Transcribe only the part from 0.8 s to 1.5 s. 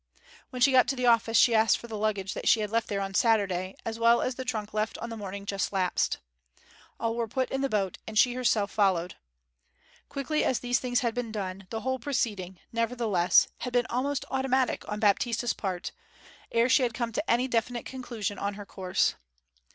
to the office